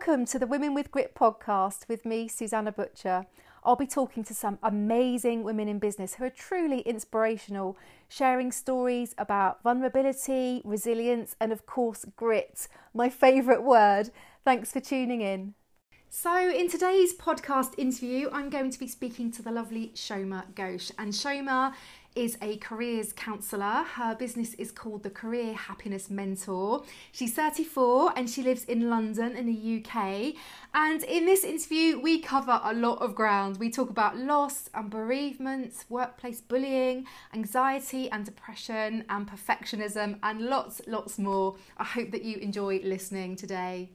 [0.00, 3.26] welcome to the Women with Grit podcast with me, Suzannah Butcher.
[3.62, 7.76] I'll be talking to some amazing women in business who are truly inspirational,
[8.08, 14.10] sharing stories about vulnerability, resilience, and of course, grit, my favourite word.
[14.42, 15.52] Thanks for tuning in.
[16.08, 20.90] So, in today's podcast interview, I'm going to be speaking to the lovely Soma Ghosh.
[20.98, 21.74] And Soma
[22.14, 23.84] is a careers counsellor.
[23.94, 26.82] Her business is called the Career Happiness Mentor.
[27.12, 30.34] She's 34 and she lives in London in the UK.
[30.74, 33.58] And in this interview, we cover a lot of ground.
[33.58, 40.80] We talk about loss and bereavement, workplace bullying, anxiety and depression, and perfectionism, and lots,
[40.86, 41.56] lots more.
[41.78, 43.90] I hope that you enjoy listening today.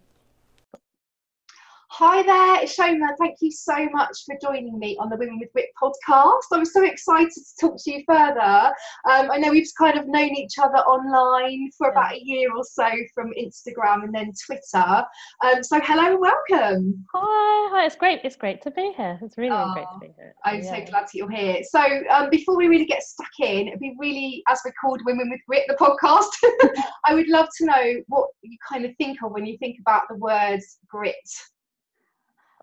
[1.97, 3.15] Hi there, it's Soma.
[3.17, 6.41] Thank you so much for joining me on the Women with Grit podcast.
[6.51, 8.73] I'm so excited to talk to you further.
[9.09, 12.65] Um, I know we've kind of known each other online for about a year or
[12.65, 15.05] so from Instagram and then Twitter.
[15.45, 17.05] Um, so hello and welcome.
[17.13, 17.85] Hi, hi.
[17.85, 18.19] It's great.
[18.25, 19.17] It's great to be here.
[19.21, 20.35] It's really oh, great to be here.
[20.43, 20.71] I'm yeah.
[20.71, 21.61] so glad that you're here.
[21.63, 25.29] So um, before we really get stuck in, it'd be really, as we're called Women
[25.29, 26.83] with Grit, the podcast.
[27.05, 30.01] I would love to know what you kind of think of when you think about
[30.09, 31.15] the words grit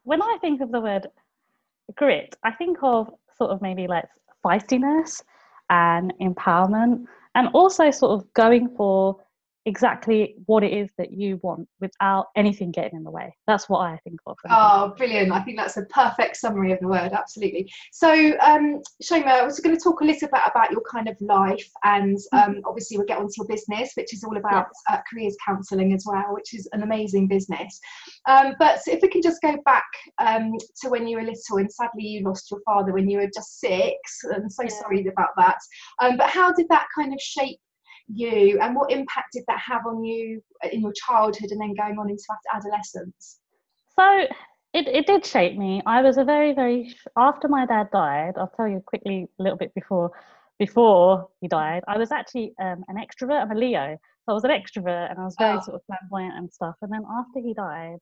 [0.04, 1.06] when I think of the word
[1.96, 4.04] grit, I think of sort of maybe like
[4.44, 5.22] feistiness
[5.70, 9.16] and empowerment, and also sort of going for
[9.66, 13.34] exactly what it is that you want without anything getting in the way.
[13.46, 14.36] That's what I think of.
[14.50, 15.32] Oh, brilliant.
[15.32, 17.70] I think that's a perfect summary of the word, absolutely.
[17.92, 21.16] So, um, Soma, I was going to talk a little bit about your kind of
[21.20, 22.38] life, and mm-hmm.
[22.56, 24.98] um, obviously we'll get onto your business, which is all about yes.
[24.98, 27.78] uh, careers counselling as well, which is an amazing business.
[28.28, 29.84] Um, but if we can just go back
[30.18, 30.52] um,
[30.82, 33.60] to when you were little, and sadly you lost your father when you were just
[33.60, 33.96] six,
[34.34, 34.68] I'm so yeah.
[34.68, 35.58] sorry about that.
[36.00, 37.60] Um, but how did that kind of shape
[38.08, 41.98] you and what impact did that have on you in your childhood and then going
[41.98, 42.24] on into
[42.54, 43.38] adolescence?
[43.98, 44.26] So
[44.72, 45.82] it, it did shape me.
[45.86, 49.58] I was a very very after my dad died i'll tell you quickly a little
[49.58, 50.10] bit before
[50.58, 53.98] before he died i was actually um, an extrovert i'm a leo.
[54.24, 55.60] So i was an extrovert and i was very oh.
[55.60, 57.98] sort of flamboyant and stuff and then after he died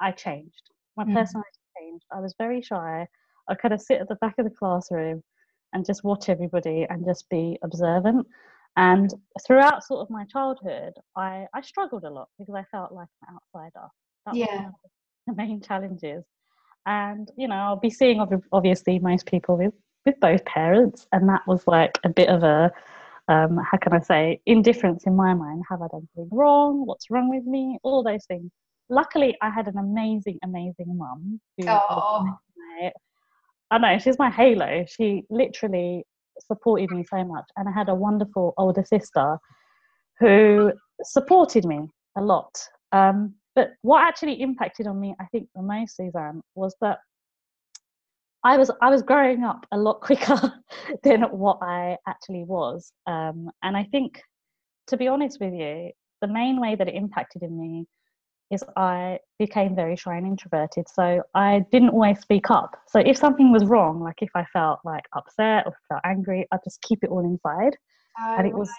[0.00, 0.70] i changed.
[0.96, 1.14] My mm.
[1.14, 2.04] personality changed.
[2.12, 3.06] I was very shy.
[3.48, 5.22] I kind of sit at the back of the classroom
[5.72, 8.26] and just watch everybody and just be observant
[8.78, 9.12] and
[9.44, 13.34] throughout sort of my childhood, I, I struggled a lot because I felt like an
[13.34, 13.88] outsider.
[14.24, 14.68] That yeah.
[15.26, 16.24] the main challenges.
[16.86, 18.20] And, you know, I'll be seeing
[18.52, 19.74] obviously most people with,
[20.06, 21.08] with both parents.
[21.10, 22.70] And that was like a bit of a,
[23.26, 25.64] um, how can I say, indifference in my mind.
[25.68, 26.86] Have I done something wrong?
[26.86, 27.80] What's wrong with me?
[27.82, 28.52] All those things.
[28.88, 31.40] Luckily, I had an amazing, amazing mum.
[31.66, 32.38] Oh.
[33.70, 34.84] I know, she's my halo.
[34.88, 36.04] She literally
[36.46, 37.44] supported me so much.
[37.56, 39.38] And I had a wonderful older sister
[40.18, 40.72] who
[41.02, 42.58] supported me a lot.
[42.92, 46.98] Um, but what actually impacted on me, I think, the most, Suzanne, was that
[48.44, 50.52] I was I was growing up a lot quicker
[51.02, 52.92] than what I actually was.
[53.06, 54.22] Um, and I think,
[54.88, 55.90] to be honest with you,
[56.20, 57.86] the main way that it impacted in me
[58.50, 60.88] is I became very shy and introverted.
[60.88, 62.76] So I didn't always speak up.
[62.88, 66.64] So if something was wrong, like if I felt like upset or felt angry, I'd
[66.64, 67.76] just keep it all inside.
[68.18, 68.70] and it oh, was,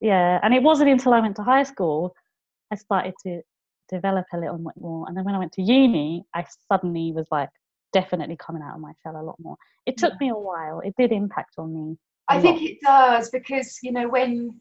[0.00, 0.38] yeah.
[0.42, 2.14] And it wasn't until I went to high school,
[2.70, 3.40] I started to
[3.88, 5.06] develop a little bit more.
[5.08, 7.48] And then when I went to uni, I suddenly was like
[7.92, 9.56] definitely coming out of my shell a lot more.
[9.86, 10.26] It took yeah.
[10.26, 10.80] me a while.
[10.80, 11.96] It did impact on me.
[12.28, 14.58] I think it does because, you know, when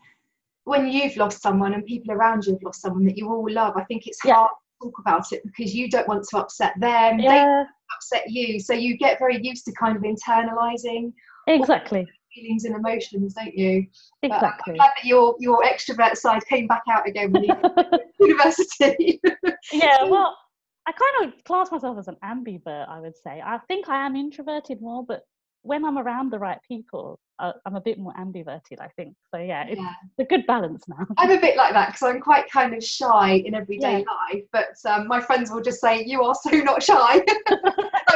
[0.65, 3.77] when you've lost someone and people around you have lost someone that you all love,
[3.77, 4.49] I think it's hard
[4.81, 7.19] to talk about it because you don't want to upset them.
[7.19, 7.63] Yeah.
[7.63, 8.59] They upset you.
[8.59, 11.13] So you get very used to kind of internalizing
[11.47, 13.87] exactly feelings and emotions, don't you?
[14.21, 14.73] Exactly.
[14.73, 17.55] I'm glad that your your extrovert side came back out again when you
[18.19, 19.22] university.
[19.72, 20.37] yeah, well,
[20.85, 23.41] I kind of class myself as an ambivert, I would say.
[23.43, 25.23] I think I am introverted more, but
[25.66, 29.16] when I'm around the right people, uh, I'm a bit more ambiverted, I think.
[29.34, 29.94] So yeah, it's yeah.
[30.20, 31.06] a good balance now.
[31.17, 34.34] I'm a bit like that because I'm quite kind of shy in everyday yeah.
[34.34, 37.26] life, but um, my friends will just say, "You are so not shy." like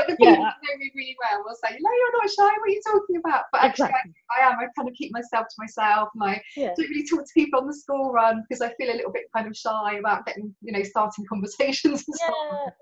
[0.07, 0.35] the people yeah.
[0.35, 2.57] who know me really well will say, "No, you're not shy.
[2.57, 4.13] What are you talking about?" But actually, exactly.
[4.37, 4.59] I, I, am.
[4.59, 7.67] I kind of keep myself to myself, and I don't really talk to people on
[7.67, 10.71] the school run because I feel a little bit kind of shy about getting, you
[10.71, 12.05] know, starting conversations.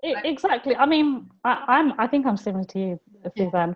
[0.02, 0.76] yeah, exactly.
[0.76, 1.94] I mean, I, I'm.
[1.98, 3.00] I think I'm similar to you,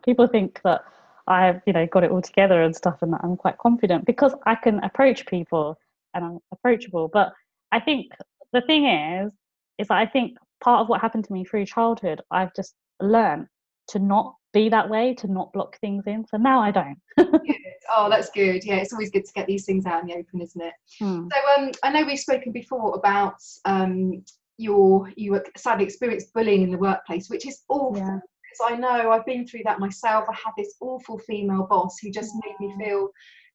[0.05, 0.83] People think that
[1.27, 4.35] I've you know got it all together and stuff, and that I'm quite confident because
[4.47, 5.79] I can approach people
[6.15, 7.09] and I'm approachable.
[7.13, 7.33] But
[7.71, 8.13] I think
[8.53, 9.33] the thing is,
[9.79, 13.47] is that I think part of what happened to me through childhood, I've just learned
[13.89, 16.27] to not be that way, to not block things in.
[16.27, 16.99] So now I don't.
[17.19, 18.65] oh, that's good.
[18.65, 20.75] Yeah, it's always good to get these things out in the open, isn't it?
[20.99, 21.29] Hmm.
[21.33, 24.23] So um, I know we've spoken before about um,
[24.59, 27.97] you're you sadly experienced bullying in the workplace, which is awful.
[27.97, 28.19] Yeah.
[28.53, 30.27] Because I know I've been through that myself.
[30.29, 33.09] I had this awful female boss who just made me feel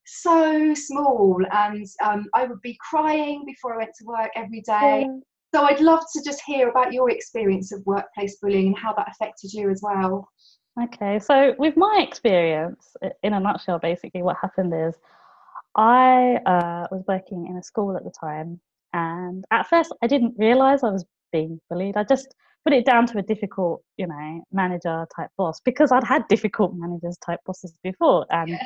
[0.06, 5.06] so small, and um, I would be crying before I went to work every day.
[5.08, 5.18] Yeah.
[5.54, 9.10] So I'd love to just hear about your experience of workplace bullying and how that
[9.10, 10.28] affected you as well.
[10.82, 14.96] Okay, so with my experience, in a nutshell, basically what happened is
[15.76, 18.60] I uh, was working in a school at the time,
[18.94, 21.98] and at first I didn't realize I was being bullied.
[21.98, 22.34] I just
[22.68, 26.74] put it down to a difficult, you know, manager type boss because I'd had difficult
[26.76, 28.60] managers type bosses before, and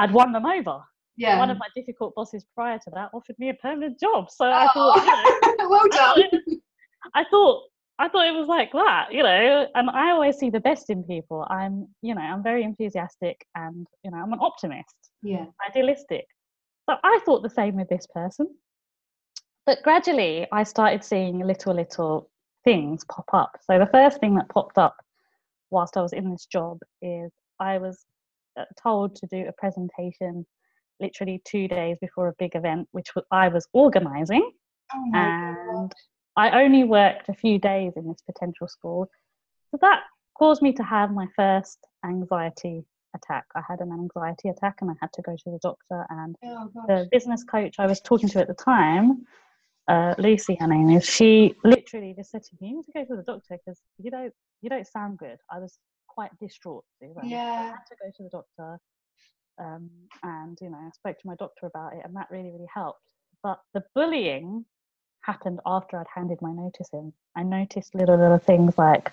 [0.00, 0.80] I'd won them over.
[1.16, 1.38] Yeah.
[1.38, 4.66] One of my difficult bosses prior to that offered me a permanent job, so I
[4.74, 6.24] oh, thought, you know, Oh, well done.
[7.14, 7.62] I thought
[8.00, 11.04] I thought it was like that, you know, and I always see the best in
[11.04, 11.46] people.
[11.48, 15.46] I'm, you know, I'm very enthusiastic and, you know, I'm an optimist, Yeah.
[15.68, 16.26] idealistic.
[16.90, 18.48] So I thought the same with this person.
[19.64, 22.28] But gradually I started seeing little, little
[22.64, 23.58] things pop up.
[23.62, 24.96] So the first thing that popped up
[25.70, 27.30] whilst I was in this job is
[27.60, 28.04] I was
[28.58, 30.46] uh, told to do a presentation
[31.00, 34.50] literally two days before a big event, which I was organizing
[34.94, 35.78] Oh my God.
[35.80, 35.92] and
[36.36, 39.08] I only worked a few days in this potential school.
[39.70, 40.02] So that
[40.36, 42.84] caused me to have my first anxiety
[43.14, 43.44] attack.
[43.54, 46.06] I had an anxiety attack and I had to go to the doctor.
[46.10, 49.26] And Oh the business coach I was talking to at the time,
[49.88, 53.04] uh, Lucy, her name is, she literally just said to me, "You need to go
[53.04, 54.32] to the doctor because you don't
[54.62, 55.78] you don't sound good." I was
[56.08, 56.84] quite distraught.
[57.02, 57.72] I Yeah.
[57.72, 58.78] had to go to the doctor,
[59.58, 59.90] um,
[60.22, 63.00] and you know, I spoke to my doctor about it, and that really really helped.
[63.42, 64.64] But the bullying
[65.20, 67.12] happened after I'd handed my notice in.
[67.36, 69.12] I noticed little little things like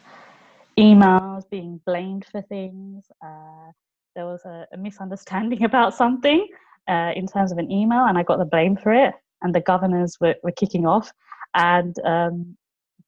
[0.78, 3.06] emails being blamed for things.
[3.24, 3.72] Uh,
[4.16, 6.48] there was a, a misunderstanding about something
[6.88, 9.14] uh, in terms of an email, and I got the blame for it.
[9.42, 11.12] And the governors were, were kicking off,
[11.56, 12.58] and um,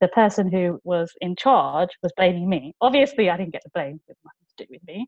[0.01, 2.73] the person who was in charge was blaming me.
[2.81, 5.07] Obviously, I didn't get the blame; it had nothing to do with me.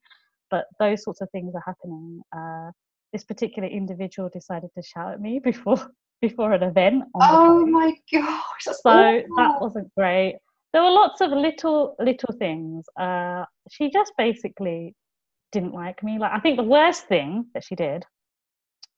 [0.51, 2.21] But those sorts of things are happening.
[2.35, 2.71] Uh,
[3.11, 5.89] this particular individual decided to shout at me before
[6.21, 7.03] before an event.
[7.21, 8.63] Oh my gosh.
[8.63, 10.37] So that wasn't great.
[10.73, 12.85] There were lots of little little things.
[12.99, 14.93] Uh, she just basically
[15.51, 16.19] didn't like me.
[16.19, 18.03] Like I think the worst thing that she did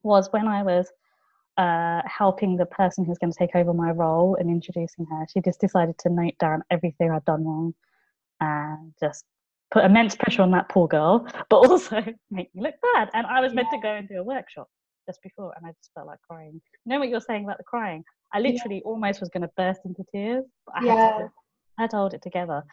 [0.03, 0.91] was when I was
[1.57, 5.25] uh, helping the person who's going to take over my role and introducing her.
[5.31, 7.74] She just decided to note down everything I'd done wrong
[8.39, 9.25] and just
[9.71, 11.98] put immense pressure on that poor girl, but also
[12.31, 13.09] make me look bad.
[13.13, 14.69] And I was meant to go and do a workshop
[15.07, 16.62] just before, and I just felt like crying.
[16.86, 18.03] You know what you're saying about the crying?
[18.33, 18.51] I Yeah.
[18.51, 21.18] literally almost was going to burst into tears, but I, had Yeah.
[21.18, 21.31] to,
[21.77, 22.63] I had to hold it together.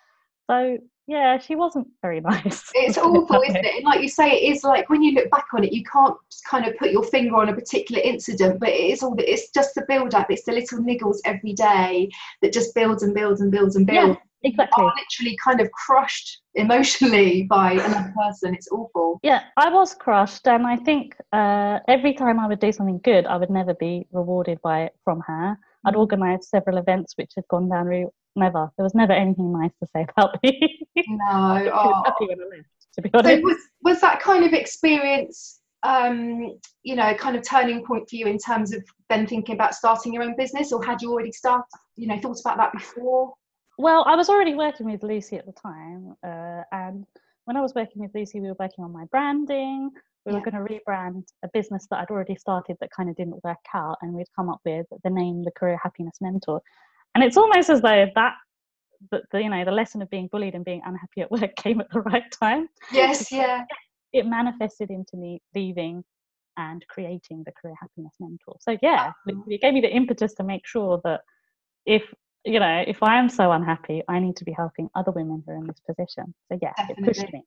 [0.51, 2.71] So yeah, she wasn't very nice.
[2.75, 3.75] It's awful, isn't it?
[3.77, 6.17] And like you say, it is like when you look back on it, you can't
[6.49, 9.15] kind of put your finger on a particular incident, but it is all.
[9.19, 10.31] It's just the build up.
[10.31, 12.11] It's the little niggles every day
[12.43, 14.19] that just builds and builds and builds and builds.
[14.43, 14.85] Yeah, exactly.
[14.85, 18.55] Are literally kind of crushed emotionally by another person.
[18.55, 19.21] It's awful.
[19.23, 23.27] Yeah, I was crushed, and I think uh, every time I would do something good,
[23.27, 25.57] I would never be rewarded by it from her.
[25.87, 25.99] I'd Mm.
[25.99, 28.71] organised several events which had gone down really never.
[28.77, 30.87] There was never anything nice to say about me.
[31.07, 31.25] No.
[31.29, 32.03] was Oh.
[32.05, 33.35] happy when I left, to be honest.
[33.37, 38.17] So was was that kind of experience, um, you know, kind of turning point for
[38.17, 41.33] you in terms of then thinking about starting your own business, or had you already
[41.33, 41.65] started,
[41.97, 43.35] you know, thought about that before?
[43.77, 47.05] Well, I was already working with Lucy at the time, uh, and
[47.45, 49.91] when I was working with Lucy, we were working on my branding.
[50.25, 53.45] We were going to rebrand a business that I'd already started that kind of didn't
[53.45, 56.63] work out, and we'd come up with the name, the Career Happiness Mentor.
[57.15, 58.35] And it's almost as though that,
[59.11, 61.81] the, the you know, the lesson of being bullied and being unhappy at work came
[61.81, 62.69] at the right time.
[62.93, 63.65] Yes, yeah.
[64.13, 66.05] It manifested into me leaving
[66.57, 68.57] and creating the Career Happiness Mentor.
[68.61, 69.13] So yeah, ah.
[69.27, 71.23] literally it gave me the impetus to make sure that
[71.87, 72.03] if
[72.45, 75.53] you know, if I am so unhappy, I need to be helping other women who
[75.53, 76.35] are in this position.
[76.51, 77.43] So yeah, it pushed me.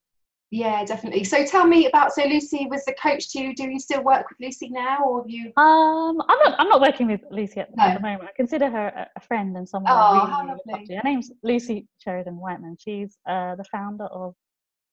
[0.49, 1.25] Yeah, definitely.
[1.25, 3.53] So tell me about so Lucy was the coach to you.
[3.53, 6.55] Do you still work with Lucy now or have you Um, I'm not.
[6.59, 7.99] I'm not working with Lucy at, at the No.
[7.99, 8.23] moment.
[8.23, 10.95] I consider her a, friend and someone Oh, really, how really look up lovely.
[10.95, 12.77] Her name's Lucy Sheridan Whiteman.
[12.79, 14.35] She's uh, the founder of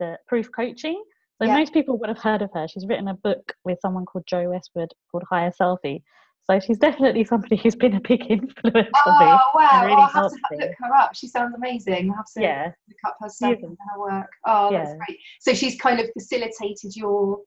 [0.00, 1.02] the Proof Coaching.
[1.40, 1.54] So Yeah.
[1.54, 2.66] most people would have heard of her.
[2.66, 6.02] She's written a book with someone called Jo Westwood called Higher Selfie.
[6.46, 9.32] So she's definitely somebody who's been a big influence oh, on me.
[9.32, 10.58] Oh wow, really oh, I'll have to me.
[10.58, 11.14] look her up.
[11.14, 12.10] She sounds amazing.
[12.10, 13.62] I'll have to Yeah, look up her stuff is.
[13.62, 14.30] and her work.
[14.44, 15.18] Oh, that's great.
[15.40, 17.40] So she's kind of facilitated your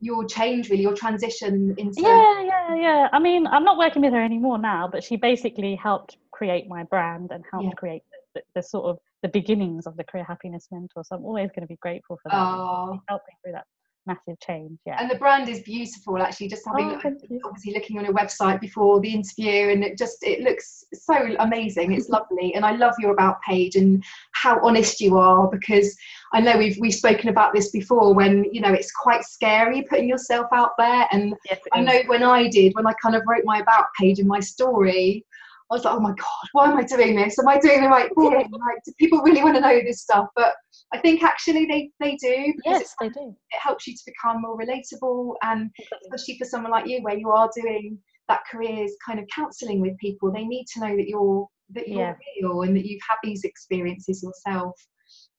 [0.00, 3.08] your change really, your transition into yeah, yeah, yeah.
[3.12, 6.84] I mean, I'm not working with her anymore now, but she basically helped create my
[6.84, 7.72] brand and helped Yeah.
[7.72, 8.02] create
[8.36, 11.02] the, the sort of the beginnings of the Career Happiness Mentor.
[11.02, 12.36] So I'm always going to be grateful for that.
[12.38, 12.92] Oh.
[12.92, 13.00] Me
[13.42, 13.66] through that
[14.08, 14.78] massive change.
[14.86, 14.96] Yeah.
[14.98, 16.48] And the brand is beautiful, actually.
[16.48, 20.40] Just having Oh, obviously looking on your website before the interview, and it just it
[20.40, 21.92] looks so amazing.
[21.92, 25.94] It's lovely, and I love your about page and how honest you are because
[26.32, 28.14] I know we've we've spoken about this before.
[28.14, 32.24] When you know it's quite scary putting yourself out there, and Yes, I know when
[32.24, 35.24] I did, when I kind of wrote my about page and my story,
[35.70, 37.38] I was like, oh my God, why am I doing this?
[37.38, 38.32] Am I doing the right thing?
[38.32, 40.26] Like, do people really want to know this stuff?
[40.34, 40.54] But
[40.94, 43.34] I think actually they, they do because Yes, they do.
[43.50, 45.98] it helps you to become more relatable and Exactly.
[46.10, 47.98] especially for someone like you where you are doing
[48.28, 52.00] that careers kind of counselling with people, they need to know that you're that you're
[52.00, 52.14] Yeah.
[52.40, 54.74] real and that you've had these experiences yourself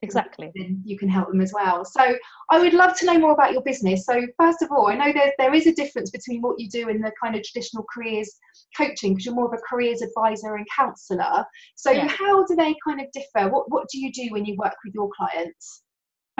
[0.02, 0.50] Exactly.
[0.54, 1.84] then you can help them as well.
[1.84, 2.16] So
[2.50, 4.06] I would love to know more about your business.
[4.06, 6.88] So first of all, I know there, there is a difference between what you do
[6.88, 8.38] in the kind of traditional careers
[8.74, 11.44] coaching because you're more of a careers advisor and counsellor.
[11.76, 12.08] So Yeah.
[12.08, 13.50] how do they kind of differ?
[13.50, 15.82] What what do you do when you work with your clients?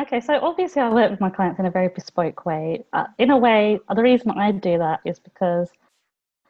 [0.00, 2.82] Okay, so obviously I work with my clients in a very bespoke way.
[2.94, 5.68] Uh, in a way, the reason I do that is because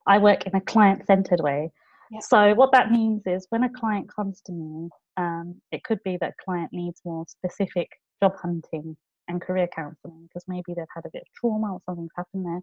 [0.07, 1.73] I work in a client centered way.
[2.13, 2.21] Yeah.
[2.21, 6.17] So, what that means is when a client comes to me, um, it could be
[6.21, 7.89] that a client needs more specific
[8.23, 8.97] job hunting
[9.29, 12.61] and career counseling because maybe they've had a bit of trauma or something's happened there.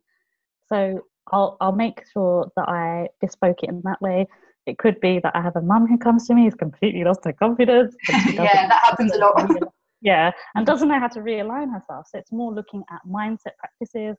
[0.70, 1.01] So,
[1.32, 4.27] I'll, I'll make sure that I bespoke it in that way.
[4.66, 7.22] It could be that I have a mum who comes to me who's completely lost
[7.25, 7.96] her confidence.
[8.34, 9.50] Yeah, that happens a lot.
[10.01, 12.08] yeah, and doesn't know how to realign herself.
[12.12, 14.18] So it's more looking at mindset practices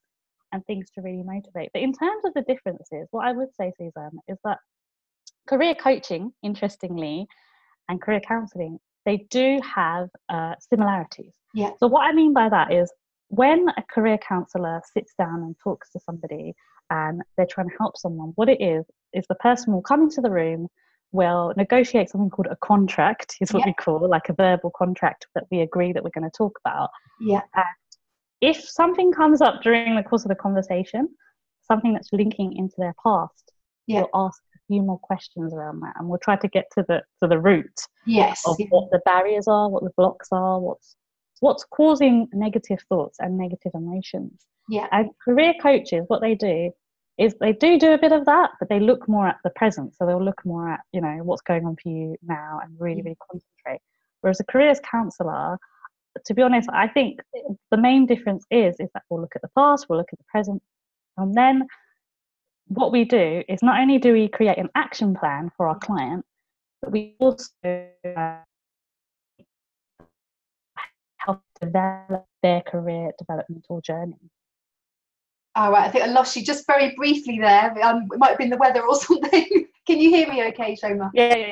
[0.52, 1.70] and things to really motivate.
[1.72, 4.58] But in terms of the differences, what I would say, Suzanne, is that
[5.46, 7.26] career coaching, interestingly,
[7.88, 11.34] and career counseling, they do have uh, similarities.
[11.54, 11.70] Yeah.
[11.78, 12.92] So what I mean by that is
[13.28, 16.54] when a career counselor sits down and talks to somebody
[16.90, 20.20] and they're trying to help someone, what it is is the person will come into
[20.20, 20.68] the room,
[21.12, 23.66] will negotiate something called a contract, is what Yeah.
[23.68, 26.90] we call like a verbal contract that we agree that we're going to talk about.
[27.20, 27.40] Yeah.
[28.40, 31.08] If something comes up during the course of the conversation,
[31.62, 33.52] something that's linking into their past,
[33.86, 34.00] Yeah.
[34.12, 37.26] we'll ask few more questions around that, and we'll try to get to the to
[37.28, 37.74] the root
[38.06, 38.42] Yes.
[38.46, 40.94] of what the barriers are, what the blocks are, what's
[41.40, 44.46] what's causing negative thoughts and negative emotions.
[44.68, 44.86] Yeah.
[44.92, 46.70] And career coaches, what they do
[47.16, 49.94] is they do do a bit of that, but they look more at the present.
[49.96, 53.02] So they'll look more at you know what's going on for you now and really
[53.02, 53.80] really concentrate.
[54.20, 55.58] Whereas a careers counselor,
[56.24, 57.20] to be honest, I think
[57.70, 60.24] the main difference is is that we'll look at the past, we'll look at the
[60.30, 60.62] present,
[61.16, 61.66] and then
[62.68, 66.24] what we do is not only do we create an action plan for our client,
[66.82, 67.50] but we also
[68.16, 68.36] uh,
[71.16, 74.30] help develop their career developmental journey.
[75.56, 77.74] All right, I think I lost you just very briefly there.
[77.84, 79.66] Um, it might have been the weather or something.
[79.86, 81.10] Can you hear me okay, Soma?
[81.14, 81.46] Yeah, yeah, yeah.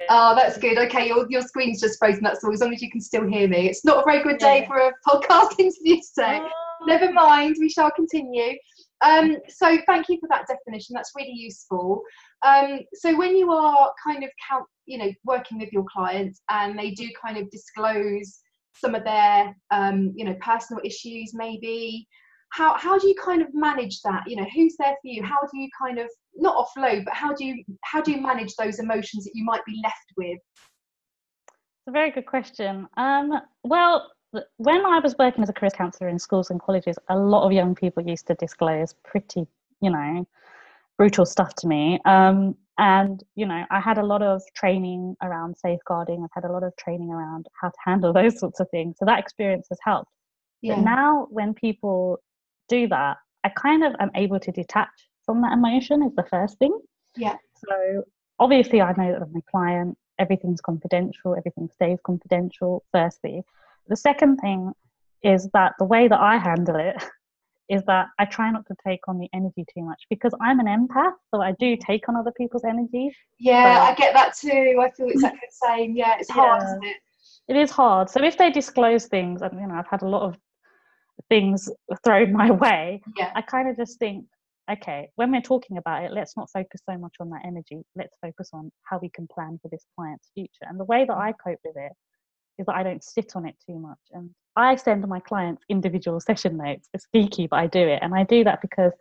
[0.00, 0.06] yeah.
[0.08, 0.78] Oh, that's good.
[0.78, 2.52] Okay, your, your screen's just frozen, that's all.
[2.52, 3.68] As long as you can still hear me.
[3.68, 4.66] It's not a very good day Yeah.
[4.68, 6.40] for a podcast interview today.
[6.86, 8.56] Never mind, we shall continue.
[9.02, 10.94] Um, so thank you for that definition.
[10.94, 12.02] That's really useful.
[12.44, 16.78] Um, so when you are kind of count, you know, working with your clients and
[16.78, 18.40] they do kind of disclose
[18.74, 22.06] some of their, um, you know, personal issues, maybe.
[22.52, 24.24] How how do you kind of manage that?
[24.26, 25.22] You know, who's there for you?
[25.22, 28.54] How do you kind of not offload, but how do you how do you manage
[28.56, 30.38] those emotions that you might be left with?
[31.46, 32.88] It's a very good question.
[32.96, 34.10] Um, well,
[34.58, 37.52] when I was working as a career counsellor in schools and colleges, a lot of
[37.52, 39.46] young people used to disclose pretty,
[39.80, 40.26] you know,
[40.96, 41.98] brutal stuff to me.
[42.04, 46.22] Um, and, you know, I had a lot of training around safeguarding.
[46.22, 48.96] I've had a lot of training around how to handle those sorts of things.
[48.98, 50.12] So that experience has helped.
[50.62, 52.18] But now, when people
[52.68, 54.90] do that, I kind of am able to detach
[55.24, 56.78] from that emotion, is the first thing.
[57.16, 57.36] Yeah.
[57.56, 58.04] So,
[58.38, 63.42] obviously, I know that with my client, everything's confidential, everything stays confidential, firstly.
[63.90, 64.72] The second thing
[65.22, 66.96] is that the way that I handle it
[67.68, 70.66] is that I try not to take on the energy too much because I'm an
[70.66, 73.14] empath, so I do take on other people's energy.
[73.38, 74.80] Yeah, So- I get that too.
[74.80, 75.94] I feel exactly the same.
[75.94, 76.66] Yeah, it's hard, Yeah.
[76.68, 76.96] isn't it?
[77.48, 78.08] It is hard.
[78.08, 80.38] So if they disclose things, and you know, I've had a lot of
[81.28, 81.68] things
[82.04, 83.32] thrown my way, Yeah.
[83.34, 84.24] I kind of just think,
[84.70, 87.82] okay, when we're talking about it, let's not focus so much on that energy.
[87.96, 90.66] Let's focus on how we can plan for this client's future.
[90.68, 91.92] And the way that I cope with it
[92.60, 93.98] is that I don't sit on it too much.
[94.12, 96.88] And I send my clients individual session notes.
[96.94, 98.00] It's geeky, but I do it.
[98.02, 98.92] And I do that because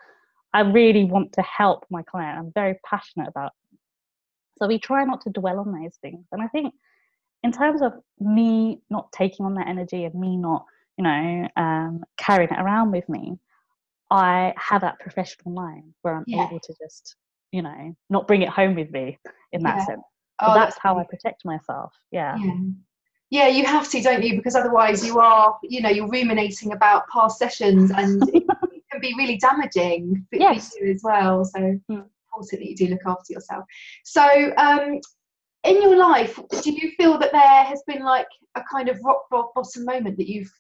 [0.53, 2.39] I really want to help my client.
[2.39, 3.79] I'm very passionate about them.
[4.57, 6.25] So we try not to dwell on those things.
[6.31, 6.73] And I think
[7.43, 10.65] in terms of me not taking on that energy and me not,
[10.97, 13.37] you know, um, carrying it around with me,
[14.11, 16.47] I have that professional mind where I'm Yeah.
[16.47, 17.15] able to just,
[17.51, 19.19] you know, not bring it home with me
[19.53, 19.85] in that Yeah.
[19.85, 20.01] sense.
[20.41, 21.93] So Oh, that's how I protect myself.
[22.11, 22.37] Yeah.
[22.37, 22.53] Yeah.
[23.31, 24.35] Yeah, you have to, don't you?
[24.37, 28.43] Because otherwise, you are, you know, you're ruminating about past sessions, and it
[28.91, 30.73] can be really damaging for Yes.
[30.79, 31.45] you as well.
[31.45, 32.05] So Mm.
[32.31, 33.65] important that you do look after yourself.
[34.03, 34.99] So, um,
[35.63, 39.23] in your life, do you feel that there has been like a kind of rock
[39.29, 40.51] bo- bottom moment that you've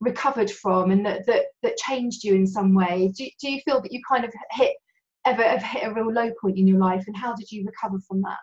[0.00, 3.12] recovered from, and that that, that changed you in some way?
[3.16, 4.74] Do, do you feel that you kind of hit
[5.24, 7.98] ever have hit a real low point in your life, and how did you recover
[8.06, 8.38] from that?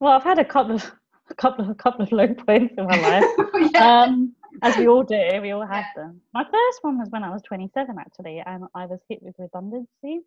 [0.00, 0.92] Well, I've had a couple of
[1.30, 3.24] a couple of a couple of low points in my life.
[3.74, 4.02] yeah.
[4.02, 6.20] um, as we all do, we all have them.
[6.32, 10.20] My first one was when I was 27, actually, and I was hit with redundancy.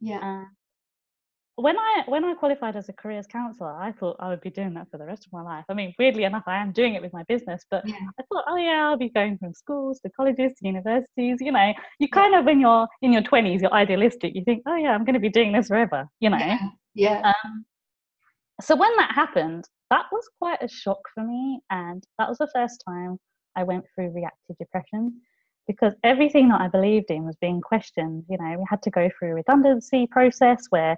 [0.00, 0.18] yeah.
[0.42, 0.44] Uh,
[1.58, 4.74] when I when I qualified as a careers counsellor, I thought I would be doing
[4.74, 5.64] that for the rest of my life.
[5.70, 7.96] I mean, weirdly enough, I am doing it with my business, but Yeah.
[8.20, 11.38] I thought, oh yeah, I'll be going from schools to colleges to universities.
[11.40, 14.34] You know, you kind of when you're in your 20s, you're idealistic.
[14.34, 16.06] You think, oh yeah, I'm going to be doing this forever.
[16.20, 16.36] You know.
[16.36, 16.58] Yeah.
[16.94, 17.32] Yeah.
[17.32, 17.64] Um,
[18.60, 22.50] so when that happened, that was quite a shock for me, and that was the
[22.54, 23.18] first time
[23.56, 25.20] I went through reactive depression
[25.66, 28.24] because everything that I believed in was being questioned.
[28.28, 30.96] You know, we had to go through a redundancy process where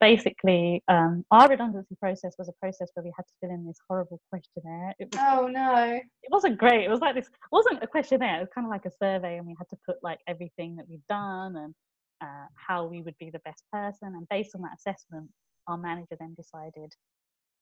[0.00, 3.78] basically um, our redundancy process was a process where we had to fill in this
[3.88, 4.94] horrible questionnaire.
[4.98, 5.94] It was Oh no.
[5.94, 6.84] it wasn't great.
[6.84, 7.26] It was like this.
[7.26, 8.36] It wasn't a questionnaire.
[8.38, 10.88] It was kind of like a survey, and we had to put like everything that
[10.88, 11.74] we'd done and
[12.22, 14.14] uh, how we would be the best person.
[14.14, 15.30] And based on that assessment,
[15.68, 16.92] our manager then decided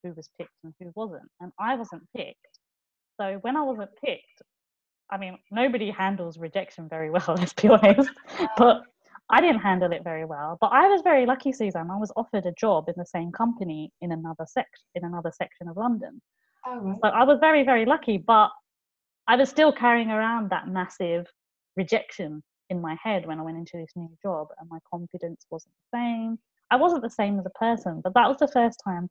[0.02, 1.28] who was picked and who wasn't.
[1.40, 2.59] And I wasn't picked.
[3.21, 4.42] So when I wasn't picked,
[5.11, 7.25] I mean, nobody handles rejection very well.
[7.38, 8.11] Let's be honest.
[8.56, 8.82] But
[9.30, 10.59] I didn't handle it very well.
[10.61, 11.90] But I was very lucky, Suzanne.
[11.90, 15.68] I was offered a job in the same company in another section in another section
[15.68, 16.21] of London.
[16.66, 16.99] Oh right.
[17.02, 18.50] So I was very, very lucky, but
[19.28, 21.26] I was still carrying around that massive
[21.76, 25.75] rejection in my head when I went into this new job, and my confidence wasn't
[25.92, 26.38] the same.
[26.71, 29.09] I wasn't the same as a person, but that was the first time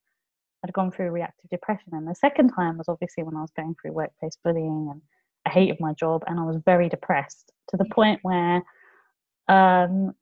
[0.63, 1.89] I'd gone through reactive depression.
[1.93, 5.01] And the second time was obviously when I was going through workplace bullying and
[5.45, 8.61] I hated my job and I was very depressed to the point where
[9.47, 10.13] um,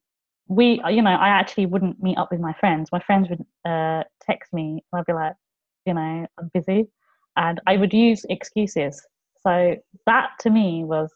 [0.47, 2.89] we, you know, I actually wouldn't meet up with my friends.
[2.91, 5.33] My friends would uh, text me and I'd be like,
[5.85, 6.87] you know, I'm busy.
[7.35, 9.05] And I would use excuses.
[9.43, 9.75] So
[10.05, 11.11] that to me was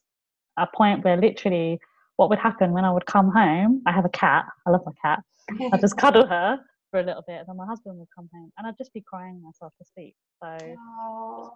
[0.57, 1.79] a point where literally
[2.17, 4.91] what would happen when I would come home, I have a cat, I love my
[5.01, 5.23] cat.
[5.71, 6.59] I'd just cuddle her
[6.93, 9.01] for a little bit, and then my husband would come home, and I'd just be
[9.01, 10.15] crying myself to sleep.
[10.43, 11.51] So Oh,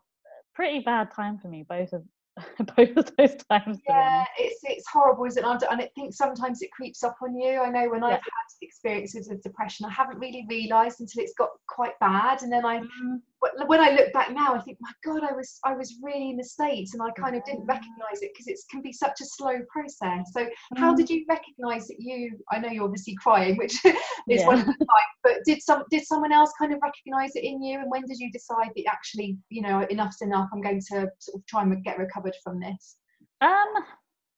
[0.55, 2.03] pretty bad time for me, both of
[2.75, 3.77] both of those times.
[3.87, 5.63] Yeah, it's it's horrible, isn't it?
[5.69, 7.59] And I think sometimes it creeps up on you.
[7.59, 11.49] I know when I've had experiences of depression, I haven't really realised until it's got
[11.69, 13.36] quite bad, and then I Mm, but
[13.67, 16.37] when I look back now, I think, my God, I was I was really in
[16.37, 19.25] the states, and I kind of didn't recognise it because it can be such a
[19.25, 20.31] slow process.
[20.31, 20.97] So, how mm.
[20.97, 22.37] did you recognise that you?
[22.51, 23.77] I know you're obviously crying, which
[24.29, 27.43] is one of the signs, but did some did someone else kind of recognise it
[27.43, 27.79] in you?
[27.79, 30.49] And when did you decide that actually, you know, enough's enough?
[30.53, 32.97] I'm going to sort of try and get recovered from this.
[33.41, 33.67] Um,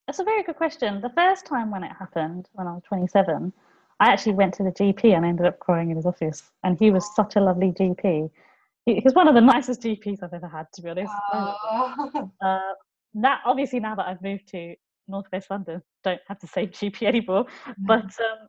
[0.07, 1.01] that's a very good question.
[1.01, 3.53] The first time when it happened, when I was 27,
[3.99, 6.43] I actually went to the GP and ended up crying in his office.
[6.63, 8.31] And he was such a lovely GP.
[8.95, 11.13] He, he's one of the nicest GPs I've ever had, to be honest.
[11.33, 12.59] Oh, Uh,
[13.15, 14.75] that obviously now that I've moved to
[15.07, 17.45] Northwest London, don't have the same GP anymore.
[17.79, 18.47] But um,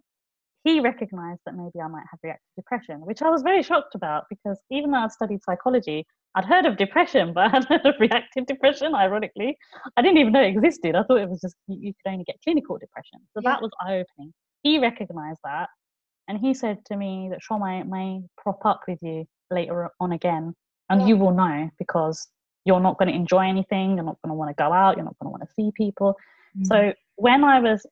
[0.65, 4.25] he recognised that maybe I might have reactive depression, which I was very shocked about
[4.29, 7.95] because even though I'd studied psychology, I'd heard of depression, but I hadn't heard of
[7.99, 8.95] reactive depression.
[8.95, 9.57] Ironically,
[9.97, 10.95] I didn't even know it existed.
[10.95, 13.21] I thought it was just you, you could only get clinical depression.
[13.35, 13.51] So Yeah.
[13.53, 14.33] that was eye opening.
[14.63, 15.69] He recognised that,
[16.29, 20.13] and he said to me that Soma it may prop up with you later on
[20.13, 20.55] again,
[20.89, 21.07] and Yeah.
[21.09, 22.29] you will know because
[22.65, 23.97] you're not going to enjoy anything.
[23.97, 24.97] You're not going to want to go out.
[24.97, 26.15] You're not going to want to see people.
[26.59, 26.67] Mm.
[26.67, 27.85] So when I was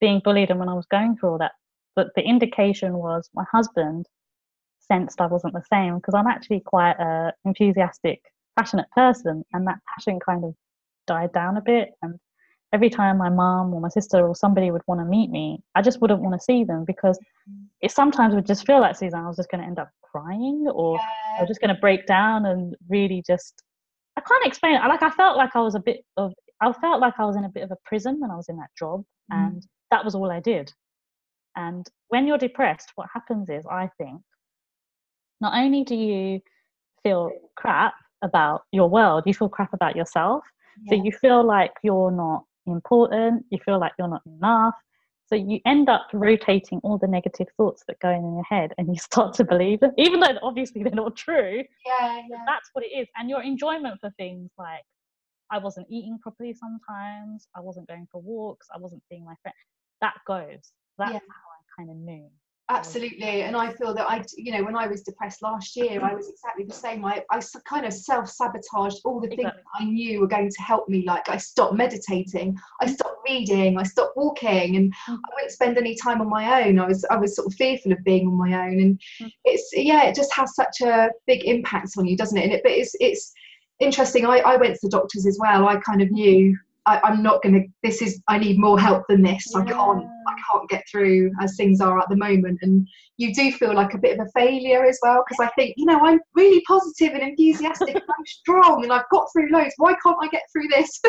[0.00, 1.52] being bullied and when I was going through all that,
[1.94, 4.06] but the indication was my husband
[4.80, 8.20] sensed I wasn't the same because I'm actually quite a enthusiastic,
[8.58, 10.54] passionate person, and that passion kind of
[11.06, 11.90] died down a bit.
[12.02, 12.18] And
[12.72, 15.82] every time my mum or my sister or somebody would want to meet me, I
[15.82, 17.18] just wouldn't want to see them because
[17.80, 20.66] it sometimes would just feel like Suzanne, I was just going to end up crying
[20.72, 23.62] or I was just going to break down and really just
[24.16, 24.78] I can't explain it.
[24.78, 27.36] I like I felt like I was a bit of I felt like I was
[27.36, 29.46] in a bit of a prison when I was in that job Mm.
[29.46, 30.72] and that was all I did.
[31.56, 34.20] And when you're depressed, what happens is I think
[35.40, 36.40] not only do you
[37.02, 40.44] feel crap about your world, you feel crap about yourself.
[40.88, 44.74] So you feel like you're not important, you feel like you're not enough.
[45.26, 48.88] So you end up rotating all the negative thoughts that go in your head and
[48.88, 51.62] you start to believe them, even though obviously they're not true.
[51.86, 52.44] yeah, yeah.
[52.46, 53.08] That's what it is.
[53.16, 54.82] And your enjoyment for things like
[55.50, 59.54] I wasn't eating properly sometimes, I wasn't going for walks, I wasn't seeing my friend.
[60.00, 60.72] That goes.
[60.98, 61.18] That's Yeah.
[61.18, 62.28] how I kind of knew.
[62.72, 66.14] Absolutely and i feel that i you know when i was depressed last year i
[66.14, 69.62] was exactly the same i, I kind of self-sabotaged all the things exactly.
[69.74, 73.82] i knew were going to help me like i stopped meditating i stopped reading i
[73.82, 75.14] stopped walking and mm.
[75.14, 77.92] i wouldn't spend any time on my own i was i was sort of fearful
[77.92, 79.30] of being on my own and mm.
[79.44, 82.62] it's yeah it just has such a big impact on you doesn't it and it
[82.62, 83.32] but it's it's
[83.80, 87.22] interesting I, I went to the doctors as well i kind of knew I, am
[87.22, 87.68] not going to.
[87.82, 88.20] This is.
[88.28, 89.46] I need more help than this.
[89.52, 89.60] Yeah.
[89.60, 90.04] I can't.
[90.04, 92.58] I can't get through as things are at the moment.
[92.62, 95.74] And you do feel like a bit of a failure as well because I think
[95.76, 97.94] you know I'm really positive and enthusiastic.
[97.94, 99.74] and I'm strong and I've got through loads.
[99.76, 101.00] Why can't I get through this?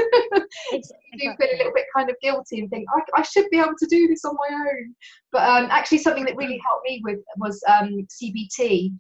[0.72, 0.98] exactly.
[1.14, 3.60] you do feel a little bit kind of guilty and think I, I should be
[3.60, 4.96] able to do this on my own.
[5.32, 8.92] But um, actually, something that really helped me with was um, CBT.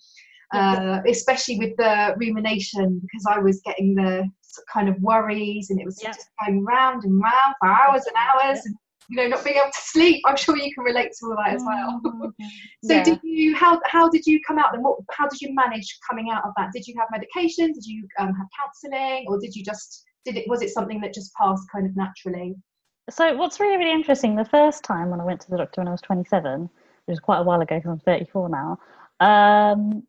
[0.53, 4.29] Uh, especially with the rumination because I was getting the
[4.71, 8.65] kind of worries and it was just going round and round for hours and hours
[8.65, 8.75] and
[9.09, 10.21] you know not being able to sleep.
[10.25, 12.01] I'm sure you can relate to all that as well.
[12.05, 12.29] mm-hmm.
[12.83, 13.03] so yeah.
[13.03, 16.29] did you how how did you come out and what how did you manage coming
[16.31, 16.71] out of that?
[16.73, 17.71] Did you have medication?
[17.73, 21.13] Did you um, have counseling or did you just did it was it something that
[21.13, 22.55] just passed kind of naturally?
[23.09, 25.89] So what's really really interesting the first time when i went to the doctor when
[25.89, 26.69] i was 27 which
[27.07, 28.79] was quite a while ago because i'm 34 now
[29.19, 30.03] um,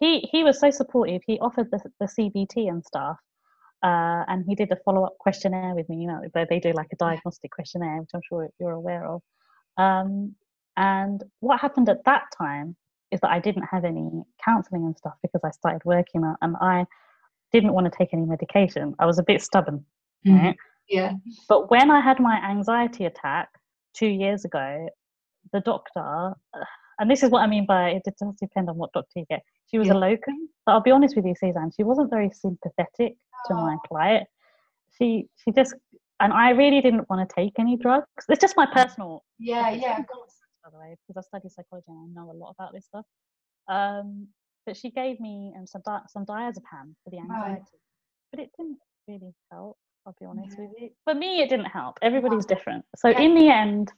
[0.00, 1.22] he he was so supportive.
[1.26, 3.18] He offered the, the cbt and stuff
[3.82, 5.96] uh, and he did a follow up questionnaire with me.
[5.96, 9.22] You know, they, they do like a diagnostic questionnaire, which I'm sure you're aware of.
[9.76, 10.34] Um,
[10.76, 12.76] and what happened at that time
[13.10, 14.08] is that I didn't have any
[14.44, 16.86] counselling and stuff because I started working out, and I
[17.52, 18.94] didn't want to take any medication.
[18.98, 19.84] I was a bit stubborn,
[20.26, 20.46] mm-hmm.
[20.46, 20.56] right?
[20.88, 21.12] Yeah.
[21.48, 23.48] But when I had my anxiety attack
[23.94, 24.88] two years ago,
[25.52, 26.34] the doctor,
[27.00, 29.42] and this is what I mean by it does depend on what doctor you get.
[29.70, 29.94] She was yeah.
[29.94, 33.14] a locum, but I'll be honest with you, Suzanne, she wasn't very sympathetic
[33.46, 34.28] to my client.
[34.96, 35.74] She she just
[36.20, 38.06] and I really didn't want to take any drugs.
[38.28, 39.24] It's just my personal.
[39.38, 39.98] Yeah, yeah.
[40.62, 43.06] By the way, because I studied psychology and I know a lot about this stuff.
[43.68, 44.28] Um,
[44.66, 47.62] but she gave me um, some di- some diazepam for the anxiety, right.
[48.30, 49.78] but it didn't really help.
[50.06, 50.66] I'll be honest yeah.
[50.66, 50.90] with you.
[51.04, 51.98] For me, it didn't help.
[52.02, 52.84] Everybody's different.
[52.96, 53.20] So yeah.
[53.20, 53.90] in the end,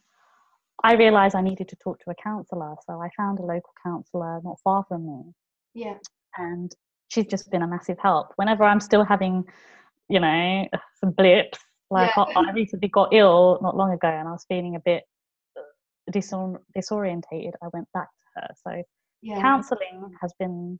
[0.83, 2.75] I realized I needed to talk to a counsellor.
[2.85, 5.31] So I found a local counsellor not far from me.
[5.73, 5.97] Yeah.
[6.37, 6.73] And
[7.09, 8.33] she's just been a massive help.
[8.37, 9.43] Whenever I'm still having,
[10.09, 10.67] you know,
[10.99, 11.59] some blips,
[11.89, 12.23] like yeah.
[12.35, 15.03] I, I, recently got ill not long ago and I was feeling a bit
[15.57, 15.61] uh,
[16.11, 18.47] disor- disorientated, I went back to her.
[18.67, 18.83] So
[19.21, 19.39] yeah.
[19.39, 20.79] counseling has been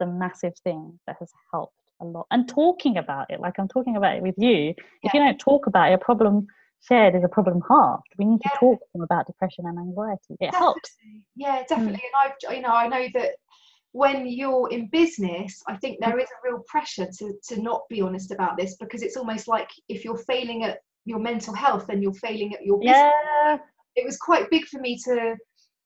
[0.00, 2.26] the massive thing that has helped a lot.
[2.30, 4.72] And talking about it, like I'm talking about it with you, yeah.
[5.02, 6.46] if you don't talk about it, a problem
[6.82, 8.08] shared is a problem halved.
[8.18, 10.36] We need to talk to them about depression and anxiety.
[10.40, 10.58] It definitely.
[10.58, 10.96] helps.
[11.36, 11.92] Yeah, definitely.
[11.94, 12.08] Mm.
[12.24, 13.30] And I've, you know, I know that
[13.92, 18.00] when you're in business, I think there is a real pressure to, to not be
[18.00, 22.00] honest about this because it's almost like if you're failing at your mental health, then
[22.00, 22.96] you're failing at your business.
[22.96, 23.58] Yeah.
[23.96, 25.36] It was quite big for me to,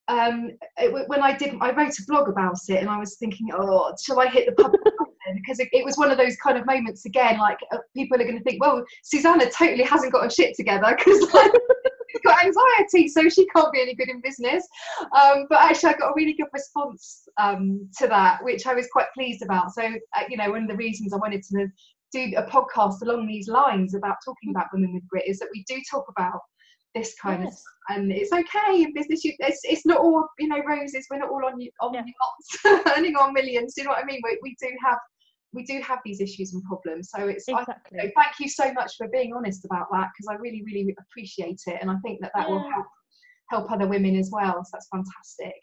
[0.07, 3.47] um, it, when I did, I wrote a blog about it and I was thinking,
[3.53, 4.81] oh, shall I hit the public?
[5.35, 8.23] Because it, it, was one of those kind of moments again, like uh, people are
[8.23, 12.45] going to think, well, Suzannah totally hasn't got her shit together because like, she's got
[12.45, 14.67] anxiety, so she can't be any good in business.
[15.01, 18.87] Um, but actually, I got a really good response um, to that, which I was
[18.91, 19.73] quite pleased about.
[19.73, 21.67] So, uh, you know, one of the reasons I wanted to
[22.13, 25.63] do a podcast along these lines about talking about women with grit is that we
[25.67, 26.39] do talk about
[26.95, 27.51] this kind yes.
[27.51, 27.73] of stuff.
[27.89, 31.29] and it's okay in business you, it's, it's not all you know roses we're not
[31.29, 32.01] all on on yeah.
[32.01, 34.97] yachts earning our millions do you know what i mean we, we do have
[35.55, 37.09] we do have these issues and problems.
[37.09, 37.99] So it's exactly.
[37.99, 40.63] I, you know, thank you so much for being honest about that because I really
[40.65, 42.53] really appreciate it, and I think that that yeah.
[42.53, 42.87] will help
[43.49, 44.63] help other women as well.
[44.63, 45.55] So that's fantastic.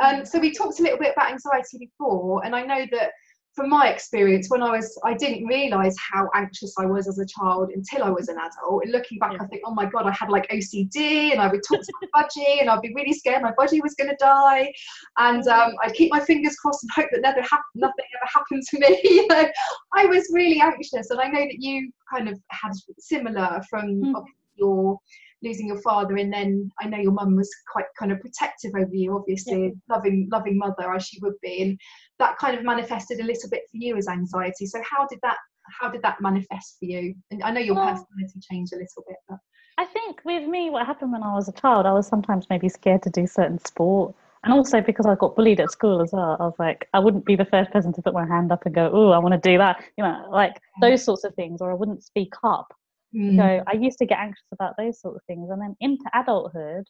[0.00, 3.12] Um, so we talked a little bit about anxiety before, and I know that
[3.54, 7.26] from my experience, when I was, I didn't realize how anxious I was as a
[7.26, 8.82] child until I was an adult.
[8.82, 9.42] And looking back, yeah.
[9.42, 12.22] I think, oh my God, I had like OCD and I would talk to my
[12.22, 14.72] budgie and I'd be really scared my budgie was going to die.
[15.18, 18.62] And um, I'd keep my fingers crossed and hope that never hap- nothing ever happened
[18.70, 19.00] to me.
[19.04, 19.48] you know,
[19.94, 21.10] I was really anxious.
[21.10, 24.24] And I know that you kind of had similar from mm.
[24.56, 24.98] your
[25.44, 28.94] losing your father and then i know your mum was quite kind of protective over
[28.94, 29.94] you obviously yeah.
[29.96, 31.78] loving loving mother as she would be and
[32.18, 34.66] that kind of manifested a little bit for you as anxiety.
[34.66, 35.36] So how did that
[35.80, 37.14] how did that manifest for you?
[37.30, 39.38] And i know your well, personality changed a little bit but
[39.78, 42.68] i think with me what happened when i was a child i was sometimes maybe
[42.68, 46.36] scared to do certain sport and also because I got bullied at school as well,
[46.38, 48.74] I was like, I wouldn't be the first person to put my hand up and
[48.74, 51.70] go, "Oh, I want to do that," you know, like those sorts of things, or
[51.70, 52.74] I wouldn't speak up
[53.14, 53.36] Mm.
[53.36, 55.50] So I used to get anxious about those sort of things.
[55.50, 56.84] And then into adulthood,